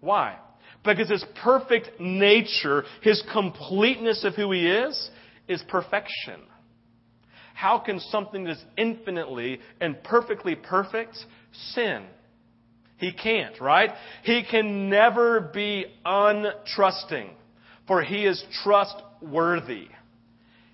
[0.01, 0.37] Why?
[0.85, 5.11] Because His perfect nature, His completeness of who He is,
[5.47, 6.41] is perfection.
[7.55, 11.17] How can something that's infinitely and perfectly perfect
[11.75, 12.05] sin?
[12.97, 13.91] He can't, right?
[14.25, 17.31] He can never be untrusting
[17.91, 19.89] for he is trustworthy.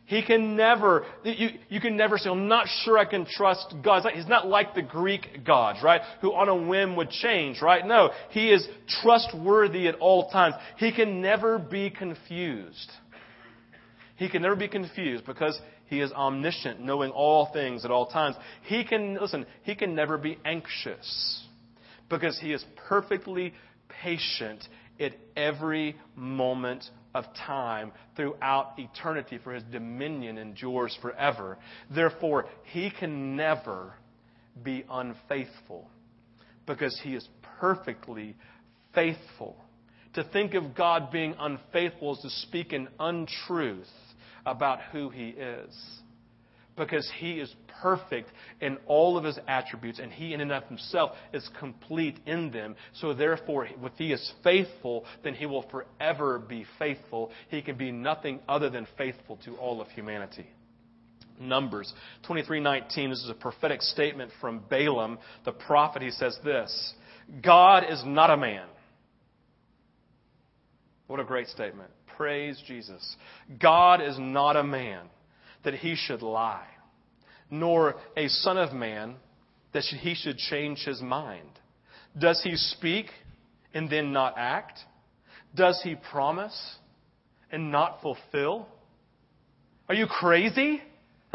[0.04, 4.06] He can never, you, you can never say, I'm not sure I can trust God.
[4.12, 6.02] He's not like the Greek gods, right?
[6.20, 7.86] Who on a whim would change, right?
[7.86, 8.10] No.
[8.32, 8.68] He is
[9.00, 10.56] trustworthy at all times.
[10.76, 12.92] He can never be confused.
[14.16, 18.36] He can never be confused because he is omniscient, knowing all things at all times.
[18.64, 21.46] He can, listen, he can never be anxious
[22.10, 23.54] because he is perfectly
[24.02, 24.68] patient
[25.00, 26.84] at every moment
[27.16, 31.58] of time throughout eternity, for his dominion endures forever.
[31.90, 33.94] Therefore, he can never
[34.62, 35.88] be unfaithful
[36.66, 37.26] because he is
[37.58, 38.36] perfectly
[38.94, 39.56] faithful.
[40.14, 43.86] To think of God being unfaithful is to speak an untruth
[44.44, 45.74] about who he is
[46.76, 51.12] because he is perfect in all of his attributes and he in and of himself
[51.32, 52.76] is complete in them.
[52.94, 57.30] So therefore, if he is faithful, then he will forever be faithful.
[57.48, 60.46] He can be nothing other than faithful to all of humanity.
[61.38, 61.92] Numbers
[62.28, 66.94] 23:19 this is a prophetic statement from Balaam the prophet he says this
[67.42, 68.66] God is not a man
[71.08, 73.16] What a great statement praise Jesus
[73.60, 75.10] God is not a man
[75.64, 76.66] that he should lie,
[77.50, 79.16] nor a son of man
[79.72, 81.48] that he should change his mind.
[82.18, 83.06] Does he speak
[83.74, 84.78] and then not act?
[85.54, 86.76] Does he promise
[87.50, 88.68] and not fulfill?
[89.88, 90.82] Are you crazy?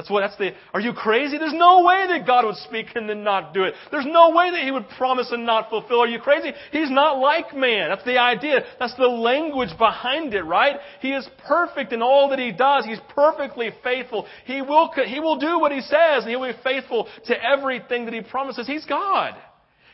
[0.01, 1.37] That's what, that's the, are you crazy?
[1.37, 3.75] There's no way that God would speak and then not do it.
[3.91, 6.01] There's no way that He would promise and not fulfill.
[6.01, 6.53] Are you crazy?
[6.71, 7.89] He's not like man.
[7.89, 8.61] That's the idea.
[8.79, 10.77] That's the language behind it, right?
[11.01, 12.83] He is perfect in all that He does.
[12.83, 14.25] He's perfectly faithful.
[14.45, 18.05] He will, he will do what He says and He will be faithful to everything
[18.05, 18.65] that He promises.
[18.65, 19.35] He's God.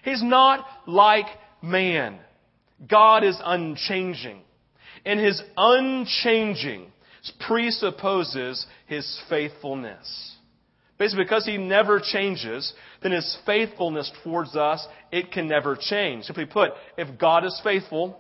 [0.04, 1.26] He's not like
[1.62, 2.18] man.
[2.90, 4.40] God is unchanging.
[5.06, 6.94] And His unchanging
[7.40, 10.36] presupposes his faithfulness.
[10.98, 16.24] Basically, because he never changes, then his faithfulness towards us, it can never change.
[16.24, 18.20] Simply put, if God is faithful,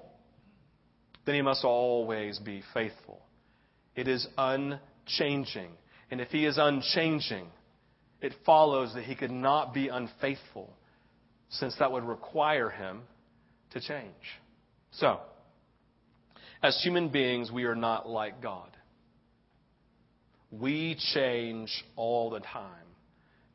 [1.25, 3.21] then he must always be faithful.
[3.95, 5.71] It is unchanging.
[6.11, 7.47] And if he is unchanging,
[8.21, 10.71] it follows that he could not be unfaithful,
[11.49, 13.01] since that would require him
[13.71, 14.13] to change.
[14.91, 15.19] So,
[16.61, 18.76] as human beings, we are not like God.
[20.59, 22.71] We change all the time.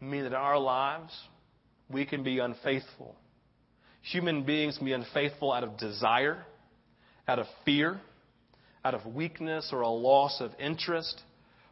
[0.00, 1.12] Meaning that in our lives,
[1.88, 3.14] we can be unfaithful.
[4.02, 6.44] Human beings can be unfaithful out of desire,
[7.28, 8.00] out of fear,
[8.84, 11.22] out of weakness or a loss of interest,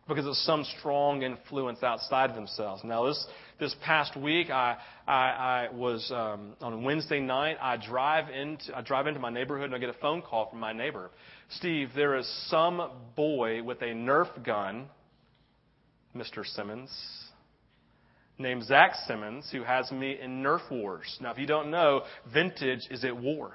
[0.06, 2.82] because of some strong influence outside of themselves.
[2.84, 3.26] Now, this
[3.58, 7.56] this past week, I I, I was um, on Wednesday night.
[7.60, 10.60] I drive into I drive into my neighborhood and I get a phone call from
[10.60, 11.10] my neighbor.
[11.50, 14.88] Steve, there is some boy with a Nerf gun
[16.14, 16.44] Mr.
[16.44, 16.90] Simmons,
[18.38, 21.18] named Zach Simmons, who has me in Nerf Wars.
[21.20, 23.52] Now, if you don't know, vintage is at war.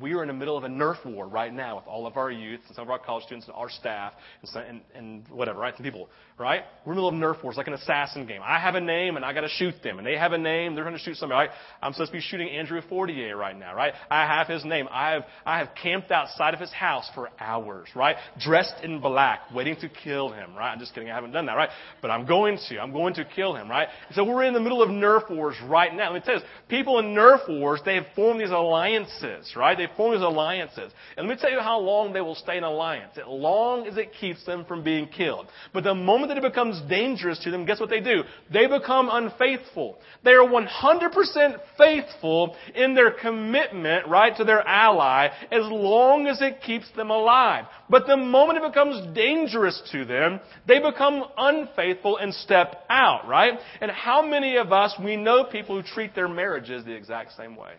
[0.00, 2.30] We are in the middle of a Nerf war right now with all of our
[2.30, 5.74] youth and some of our college students and our staff and, and, and whatever, right?
[5.76, 6.08] Some people,
[6.38, 6.62] right?
[6.84, 8.40] We're in the middle of Nerf wars, like an assassin game.
[8.44, 10.74] I have a name and I got to shoot them, and they have a name,
[10.74, 11.48] they're going to shoot somebody.
[11.48, 11.56] Right?
[11.82, 13.92] I'm supposed to be shooting Andrew Fortier right now, right?
[14.10, 14.88] I have his name.
[14.90, 18.16] I have I have camped outside of his house for hours, right?
[18.40, 20.72] Dressed in black, waiting to kill him, right?
[20.72, 21.10] I'm just kidding.
[21.10, 21.70] I haven't done that, right?
[22.00, 22.78] But I'm going to.
[22.80, 23.88] I'm going to kill him, right?
[24.12, 26.12] So we're in the middle of Nerf wars right now.
[26.12, 26.48] Let me tell you this.
[26.68, 29.76] People in Nerf wars, they have formed these alliances, right?
[29.76, 30.92] They form these alliances.
[31.16, 33.12] And let me tell you how long they will stay in alliance.
[33.16, 35.46] As long as it keeps them from being killed.
[35.72, 38.22] But the moment that it becomes dangerous to them, guess what they do?
[38.52, 39.98] They become unfaithful.
[40.24, 46.62] They are 100% faithful in their commitment, right, to their ally as long as it
[46.62, 47.64] keeps them alive.
[47.90, 53.58] But the moment it becomes dangerous to them, they become unfaithful and step out, right?
[53.80, 57.56] And how many of us, we know people who treat their marriages the exact same
[57.56, 57.72] way?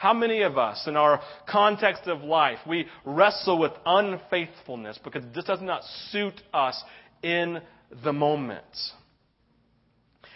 [0.00, 5.44] How many of us, in our context of life, we wrestle with unfaithfulness because this
[5.44, 6.82] does not suit us
[7.22, 7.60] in
[8.02, 8.64] the moment?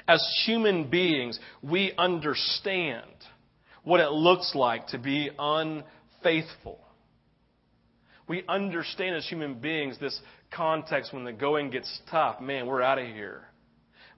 [0.07, 3.09] As human beings, we understand
[3.85, 6.79] what it looks like to be unfaithful.
[8.29, 10.21] We understand as human beings this
[10.55, 12.39] context when the going gets tough.
[12.39, 13.47] Man, we're out of here.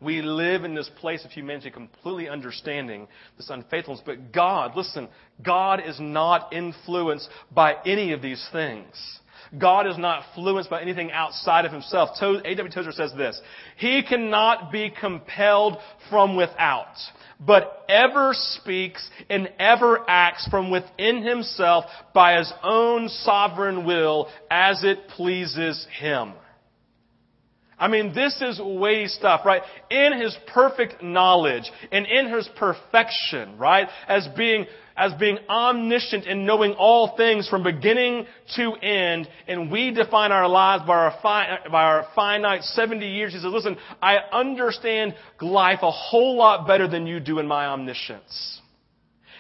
[0.01, 4.03] We live in this place of humanity completely understanding this unfaithfulness.
[4.05, 5.09] But God, listen,
[5.43, 9.21] God is not influenced by any of these things.
[9.59, 12.11] God is not influenced by anything outside of himself.
[12.21, 12.71] A.W.
[12.71, 13.41] Tozer says this
[13.77, 15.79] He cannot be compelled
[16.11, 16.95] from without,
[17.41, 24.85] but ever speaks and ever acts from within himself by his own sovereign will as
[24.85, 26.33] it pleases him.
[27.79, 29.63] I mean, this is way stuff, right?
[29.91, 33.89] In His perfect knowledge and in His perfection, right?
[34.09, 39.91] As being, as being omniscient and knowing all things from beginning to end, and we
[39.91, 43.35] define our lives by our, fi- by our finite 70 years.
[43.35, 47.67] He says, listen, I understand life a whole lot better than you do in my
[47.67, 48.63] omniscience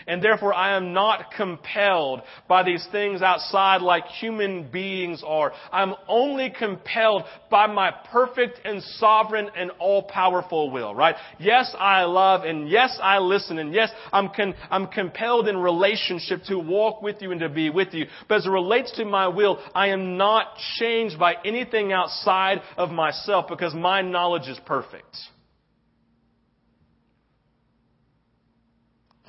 [0.07, 5.53] and therefore I am not compelled by these things outside like human beings are.
[5.73, 11.17] I'm only compelled by my perfect and sovereign and all-powerful will, right?
[11.39, 16.43] Yes, I love and yes, I listen and yes, I'm, con- I'm compelled in relationship
[16.45, 18.07] to walk with you and to be with you.
[18.29, 22.91] But as it relates to my will, I am not changed by anything outside of
[22.91, 25.17] myself because my knowledge is perfect.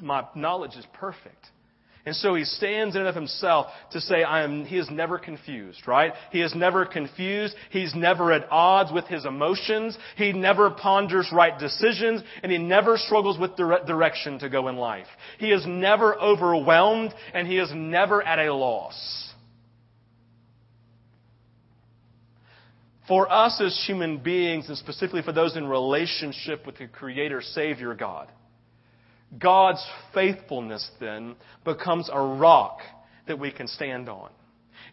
[0.01, 1.45] My knowledge is perfect.
[2.07, 5.19] And so he stands in and of himself to say, I am, he is never
[5.19, 6.13] confused, right?
[6.31, 7.53] He is never confused.
[7.69, 9.97] He's never at odds with his emotions.
[10.15, 14.77] He never ponders right decisions and he never struggles with dire- direction to go in
[14.77, 15.07] life.
[15.37, 19.33] He is never overwhelmed and he is never at a loss.
[23.09, 27.93] For us as human beings, and specifically for those in relationship with the Creator Savior
[27.95, 28.29] God,
[29.37, 31.35] God's faithfulness then
[31.65, 32.79] becomes a rock
[33.27, 34.29] that we can stand on.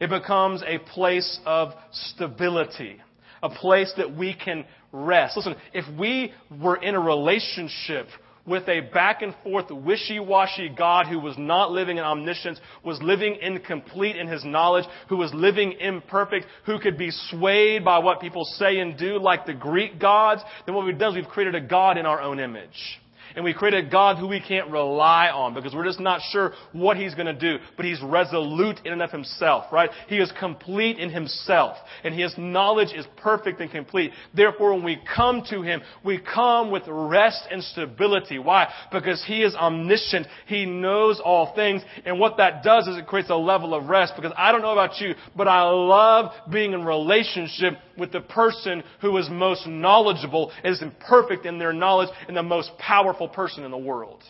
[0.01, 3.01] It becomes a place of stability,
[3.43, 5.37] a place that we can rest.
[5.37, 8.07] Listen, if we were in a relationship
[8.47, 13.01] with a back and forth, wishy washy God who was not living in omniscience, was
[13.01, 18.21] living incomplete in his knowledge, who was living imperfect, who could be swayed by what
[18.21, 21.55] people say and do like the Greek gods, then what we've done is we've created
[21.55, 23.01] a God in our own image
[23.35, 26.53] and we create a God who we can't rely on because we're just not sure
[26.73, 27.63] what He's going to do.
[27.77, 29.91] But He's resolute in and of Himself, right?
[30.09, 34.13] He is complete in Himself, and His knowledge is perfect and complete.
[34.35, 38.39] Therefore, when we come to Him, we come with rest and stability.
[38.39, 38.73] Why?
[38.93, 40.27] Because He is omniscient.
[40.47, 44.15] He knows all things, and what that does is it creates a level of rest.
[44.17, 48.83] Because I don't know about you, but I love being in relationship with the person
[49.01, 53.71] who is most knowledgeable, is perfect in their knowledge, and the most powerful person in
[53.71, 54.23] the world.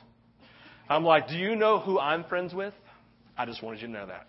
[0.88, 2.74] I'm like, do you know who I'm friends with?
[3.37, 4.28] I just wanted you to know that.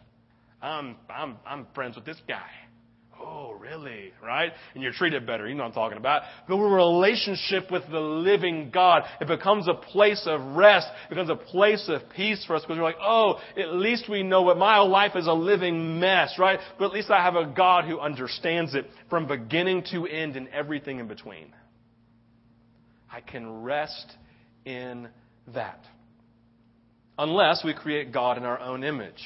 [0.61, 2.49] I'm, I'm, I'm friends with this guy.
[3.19, 4.11] Oh, really?
[4.23, 4.51] Right?
[4.73, 5.47] And you're treated better.
[5.47, 6.23] You know what I'm talking about.
[6.49, 9.03] A relationship with the living God.
[9.21, 10.87] It becomes a place of rest.
[11.05, 14.23] It becomes a place of peace for us because we're like, oh, at least we
[14.23, 16.59] know what my life is a living mess, right?
[16.77, 20.47] But at least I have a God who understands it from beginning to end and
[20.49, 21.53] everything in between.
[23.11, 24.13] I can rest
[24.65, 25.07] in
[25.53, 25.79] that.
[27.17, 29.23] Unless we create God in our own image.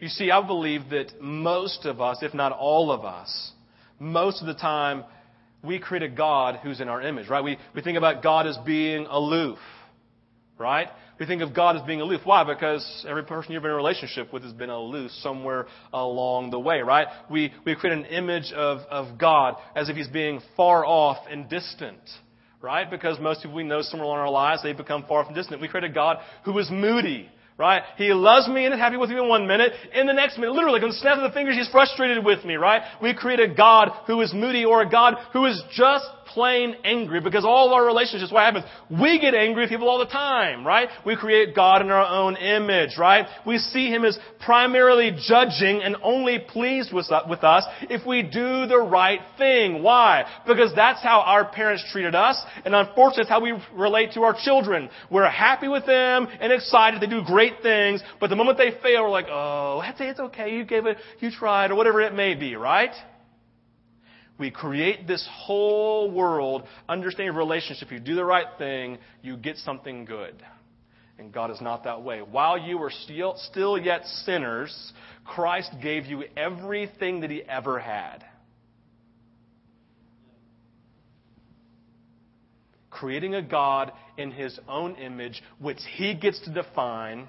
[0.00, 3.52] You see, I believe that most of us, if not all of us,
[3.98, 5.04] most of the time,
[5.62, 7.42] we create a God who's in our image, right?
[7.42, 9.58] We, we think about God as being aloof,
[10.58, 10.88] right?
[11.18, 12.20] We think of God as being aloof.
[12.24, 12.44] Why?
[12.44, 16.60] Because every person you've been in a relationship with has been aloof somewhere along the
[16.60, 17.06] way, right?
[17.30, 21.48] We, we create an image of, of God as if He's being far off and
[21.48, 22.00] distant,
[22.66, 22.90] right?
[22.90, 25.62] Because most people we know somewhere along our lives, they become far from distant.
[25.62, 27.82] We create a God who is moody, right?
[27.96, 29.70] He loves me and is happy with me in one minute.
[29.94, 32.56] In the next minute, literally, on the snap of the fingers, he's frustrated with me,
[32.56, 32.82] right?
[33.00, 37.20] We create a God who is moody or a God who is just plain angry
[37.20, 38.64] because all of our relationships, what happens?
[38.90, 40.88] We get angry with people all the time, right?
[41.04, 43.26] We create God in our own image, right?
[43.46, 48.66] We see Him as primarily judging and only pleased with uh, us if we do
[48.66, 49.82] the right thing.
[49.82, 50.24] Why?
[50.46, 54.36] Because that's how our parents treated us, and unfortunately, it's how we relate to our
[54.38, 54.88] children.
[55.10, 57.00] We're happy with them and excited.
[57.00, 60.54] They do great things, but the moment they fail, we're like, oh, it's okay.
[60.54, 62.92] You gave it, you tried, or whatever it may be, right?
[64.38, 67.90] We create this whole world, understanding relationship.
[67.90, 70.34] You do the right thing, you get something good.
[71.18, 72.20] And God is not that way.
[72.20, 74.92] While you were still, still yet sinners,
[75.24, 78.24] Christ gave you everything that He ever had.
[82.90, 87.28] Creating a God in His own image, which He gets to define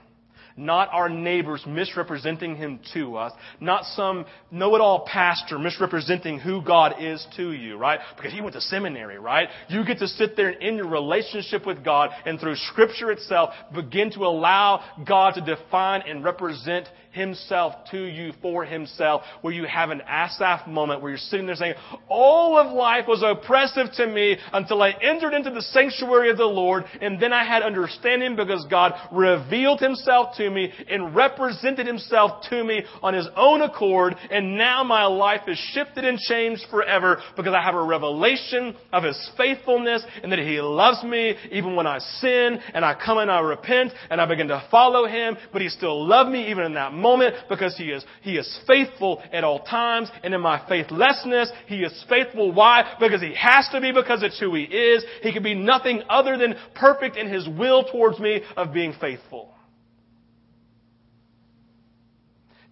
[0.57, 6.61] not our neighbors misrepresenting him to us, not some know it all pastor misrepresenting who
[6.61, 7.99] God is to you, right?
[8.15, 9.47] Because he went to seminary, right?
[9.69, 14.11] You get to sit there in your relationship with God and through Scripture itself begin
[14.11, 19.89] to allow God to define and represent himself to you for himself, where you have
[19.89, 21.73] an Asaph moment where you're sitting there saying,
[22.07, 26.45] All of life was oppressive to me until I entered into the sanctuary of the
[26.45, 32.43] Lord, and then I had understanding because God revealed himself to me and represented himself
[32.49, 37.21] to me on his own accord, and now my life is shifted and changed forever
[37.35, 41.87] because I have a revelation of his faithfulness and that he loves me even when
[41.87, 45.61] I sin and I come and I repent and I begin to follow him, but
[45.61, 49.43] he still loved me even in that moment because he is, he is faithful at
[49.43, 50.09] all times.
[50.23, 52.51] And in my faithlessness, he is faithful.
[52.51, 52.95] Why?
[52.99, 55.03] Because he has to be because it's who he is.
[55.21, 59.53] He can be nothing other than perfect in his will towards me of being faithful.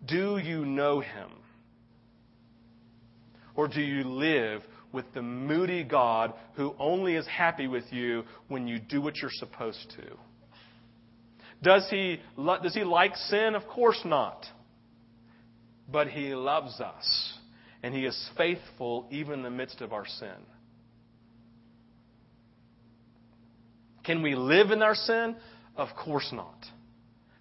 [0.07, 1.29] Do you know him?
[3.55, 8.67] Or do you live with the moody God who only is happy with you when
[8.67, 10.17] you do what you're supposed to?
[11.61, 13.55] Does he, does he like sin?
[13.55, 14.45] Of course not.
[15.91, 17.33] But he loves us,
[17.83, 20.35] and he is faithful even in the midst of our sin.
[24.03, 25.35] Can we live in our sin?
[25.75, 26.57] Of course not,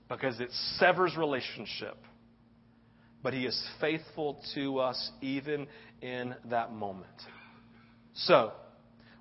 [0.08, 1.96] because it severs relationship.
[3.24, 5.66] But he is faithful to us even
[6.02, 7.08] in that moment.
[8.12, 8.52] So,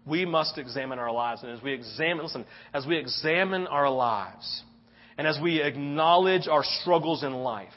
[0.05, 1.41] we must examine our lives.
[1.41, 4.63] And as we examine, listen, as we examine our lives,
[5.17, 7.71] and as we acknowledge our struggles in life,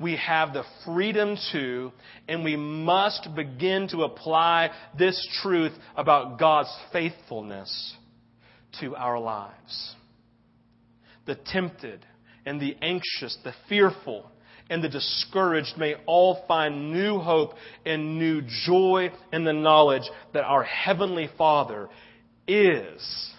[0.00, 1.90] we have the freedom to,
[2.28, 7.96] and we must begin to apply this truth about God's faithfulness
[8.80, 9.96] to our lives.
[11.26, 12.06] The tempted
[12.46, 14.30] and the anxious, the fearful
[14.70, 17.54] and the discouraged may all find new hope
[17.86, 21.88] and new joy in the knowledge that our Heavenly Father
[22.46, 23.32] is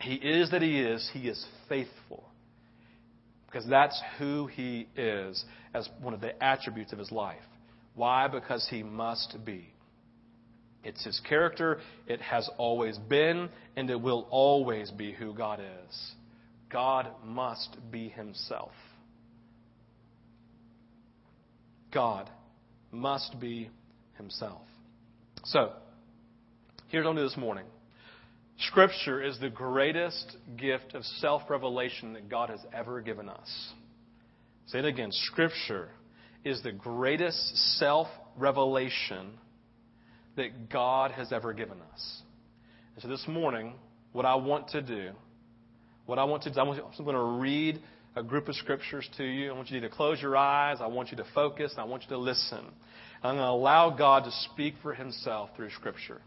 [0.00, 1.08] he is that He is.
[1.12, 2.24] He is faithful.
[3.46, 7.42] Because that's who He is as one of the attributes of His life.
[7.94, 8.28] Why?
[8.28, 9.72] Because He must be.
[10.84, 11.80] It's His character.
[12.06, 16.12] It has always been, and it will always be who God is.
[16.70, 18.72] God must be Himself.
[21.92, 22.28] God
[22.90, 23.70] must be
[24.16, 24.62] Himself.
[25.44, 25.72] So,
[26.88, 27.64] here's I'm do this morning.
[28.60, 33.72] Scripture is the greatest gift of self revelation that God has ever given us.
[34.66, 35.10] Say it again.
[35.12, 35.88] Scripture
[36.44, 39.30] is the greatest self revelation
[40.36, 42.22] that God has ever given us.
[42.94, 43.74] And so this morning,
[44.12, 45.10] what I want to do,
[46.06, 46.66] what I want to do, I'm
[47.04, 47.80] going to read
[48.16, 49.50] a group of scriptures to you.
[49.50, 50.78] I want you to close your eyes.
[50.80, 51.74] I want you to focus.
[51.76, 52.64] I want you to listen.
[53.22, 56.20] I'm going to allow God to speak for Himself through Scripture.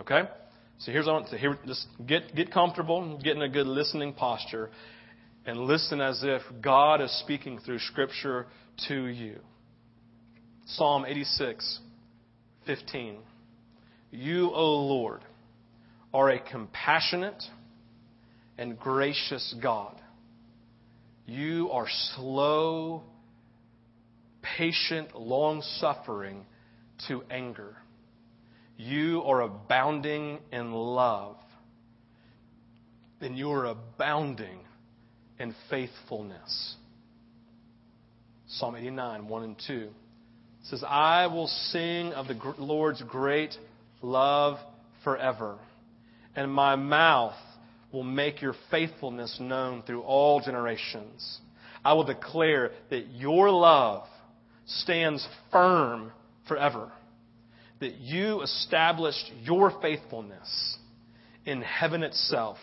[0.00, 0.22] Okay?
[0.78, 1.58] So here's what I want to hear.
[1.66, 4.70] Just get, get comfortable, get in a good listening posture,
[5.44, 8.46] and listen as if God is speaking through Scripture
[8.88, 9.40] to you.
[10.66, 11.80] Psalm 86,
[12.66, 13.16] 15.
[14.10, 15.22] You, O Lord,
[16.14, 17.42] are a compassionate
[18.58, 19.94] and gracious God.
[21.26, 21.86] You are
[22.16, 23.02] slow,
[24.42, 26.44] patient, long suffering
[27.08, 27.76] to anger
[28.78, 31.36] you are abounding in love.
[33.20, 34.60] then you are abounding
[35.40, 36.76] in faithfulness.
[38.46, 39.88] Psalm 89, 1 and 2
[40.70, 43.56] says, I will sing of the Lord's great
[44.02, 44.58] love
[45.02, 45.58] forever,
[46.36, 47.34] and my mouth
[47.92, 51.40] will make your faithfulness known through all generations.
[51.84, 54.06] I will declare that your love
[54.66, 56.12] stands firm
[56.46, 56.92] forever,
[57.80, 60.78] that you established your faithfulness
[61.46, 62.58] in heaven itself.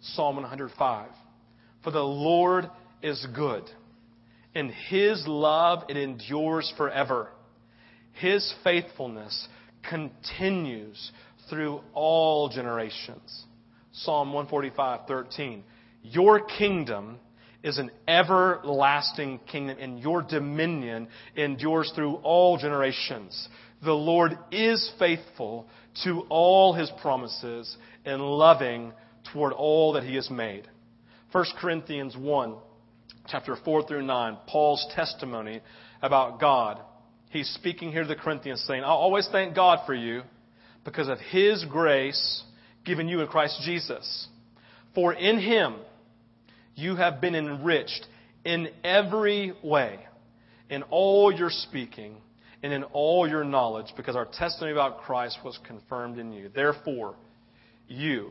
[0.00, 1.08] Psalm 105.
[1.82, 2.68] For the Lord
[3.02, 3.64] is good,
[4.54, 7.30] and his love it endures forever.
[8.12, 9.48] His faithfulness
[9.88, 11.12] continues
[11.48, 13.44] through all generations.
[14.02, 15.62] Psalm 145:13.
[16.02, 17.18] Your kingdom
[17.62, 23.48] is an everlasting kingdom, and your dominion endures through all generations.
[23.82, 25.66] The Lord is faithful
[26.04, 28.92] to all his promises and loving
[29.32, 30.68] toward all that he has made.
[31.32, 32.54] 1 Corinthians 1,
[33.26, 35.60] chapter 4 through 9, Paul's testimony
[36.00, 36.80] about God.
[37.30, 40.22] He's speaking here to the Corinthians saying, I always thank God for you
[40.84, 42.44] because of his grace
[42.84, 44.28] given you in Christ Jesus.
[44.94, 45.76] For in him
[46.74, 48.06] you have been enriched
[48.44, 49.98] in every way,
[50.70, 52.16] in all your speaking
[52.62, 56.48] and in all your knowledge, because our testimony about Christ was confirmed in you.
[56.48, 57.14] Therefore,
[57.86, 58.30] you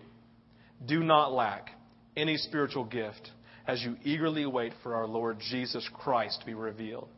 [0.86, 1.70] do not lack
[2.16, 3.32] any spiritual gift
[3.68, 7.10] as you eagerly wait for our Lord Jesus Christ to be revealed.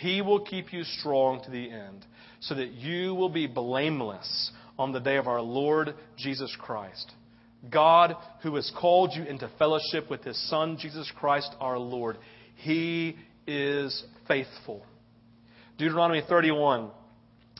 [0.00, 2.04] He will keep you strong to the end,
[2.40, 7.12] so that you will be blameless on the day of our Lord Jesus Christ.
[7.70, 12.18] God, who has called you into fellowship with his Son, Jesus Christ our Lord,
[12.56, 13.16] he
[13.46, 14.84] is faithful.
[15.78, 16.90] Deuteronomy 31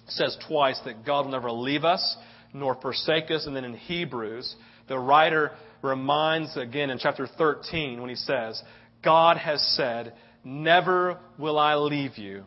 [0.08, 2.16] says twice that God will never leave us
[2.52, 3.46] nor forsake us.
[3.46, 4.54] And then in Hebrews,
[4.88, 5.52] the writer
[5.82, 8.60] reminds again in chapter 13 when he says,
[9.04, 10.14] God has said,
[10.44, 12.44] Never will I leave you,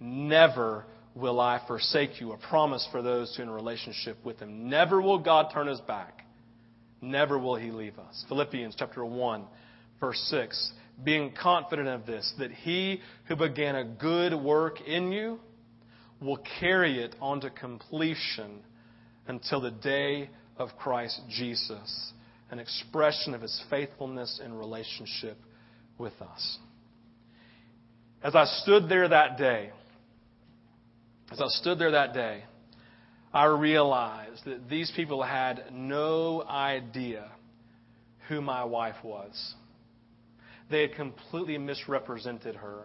[0.00, 0.86] never
[1.18, 2.32] will I forsake you.
[2.32, 4.68] A promise for those who are in relationship with Him.
[4.68, 6.24] Never will God turn His back.
[7.00, 8.24] Never will He leave us.
[8.28, 9.44] Philippians chapter 1,
[10.00, 10.72] verse 6.
[11.04, 15.38] Being confident of this, that He who began a good work in you
[16.20, 18.60] will carry it on to completion
[19.26, 22.12] until the day of Christ Jesus,
[22.50, 25.36] an expression of His faithfulness in relationship
[25.98, 26.58] with us.
[28.22, 29.70] As I stood there that day,
[31.30, 32.44] as I stood there that day,
[33.32, 37.30] I realized that these people had no idea
[38.28, 39.54] who my wife was.
[40.70, 42.84] They had completely misrepresented her.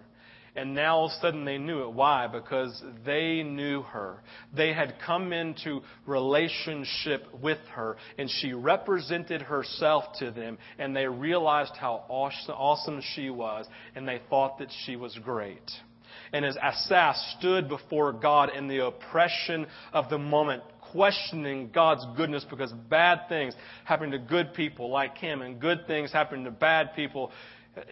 [0.55, 1.93] And now all of a sudden they knew it.
[1.93, 2.27] Why?
[2.27, 4.21] Because they knew her.
[4.55, 11.07] They had come into relationship with her, and she represented herself to them, and they
[11.07, 13.65] realized how awesome she was,
[13.95, 15.71] and they thought that she was great.
[16.33, 22.45] And as Asaph stood before God in the oppression of the moment, questioning God's goodness
[22.49, 23.53] because bad things
[23.85, 27.31] happen to good people like him and good things happen to bad people,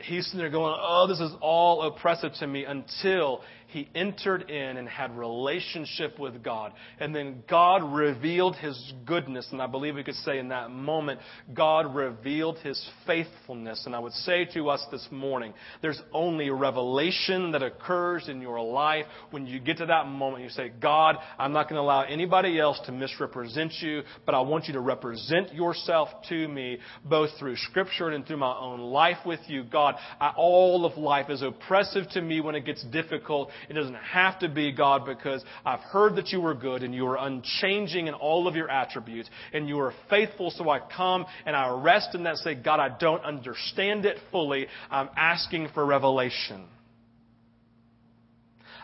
[0.04, 4.78] he's sitting there going, Oh, this is all oppressive to me until he entered in
[4.78, 6.74] and had relationship with God.
[7.00, 9.48] And then God revealed his goodness.
[9.52, 11.22] And I believe we could say in that moment,
[11.54, 13.84] God revealed his faithfulness.
[13.86, 18.62] And I would say to us this morning, there's only revelation that occurs in your
[18.62, 20.44] life when you get to that moment.
[20.44, 24.42] You say, God, I'm not going to allow anybody else to misrepresent you, but I
[24.42, 29.20] want you to represent yourself to me, both through Scripture and through my own life
[29.26, 29.64] with you.
[29.72, 33.50] God, I, all of life is oppressive to me when it gets difficult.
[33.70, 37.08] It doesn't have to be, God, because I've heard that you were good and you
[37.08, 40.52] are unchanging in all of your attributes and you are faithful.
[40.52, 44.68] So I come and I rest in that say, God, I don't understand it fully.
[44.90, 46.66] I'm asking for revelation.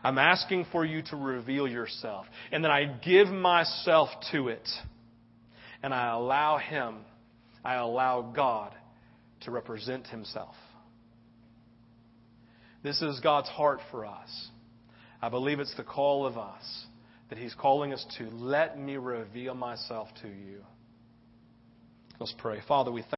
[0.04, 2.26] I'm asking for you to reveal yourself.
[2.52, 4.68] And then I give myself to it.
[5.84, 7.00] And I allow Him,
[7.64, 8.74] I allow God
[9.42, 10.56] to represent Himself.
[12.88, 14.48] This is God's heart for us.
[15.22, 16.86] I believe it's the call of us
[17.30, 20.62] that He's calling us to let me reveal myself to you.
[22.18, 22.62] Let's pray.
[22.66, 23.12] Father, we thank